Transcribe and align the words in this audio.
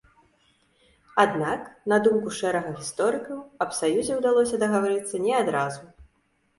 Аднак, 1.23 1.61
на 1.93 1.99
думку 2.09 2.33
шэрага 2.39 2.73
гісторыкаў, 2.81 3.37
аб 3.67 3.79
саюзе 3.85 4.13
ўдалося 4.19 4.55
дагаварыцца 4.69 5.25
не 5.31 5.41
адразу. 5.47 5.83